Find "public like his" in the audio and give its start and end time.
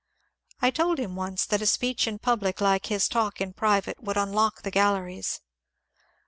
2.17-3.07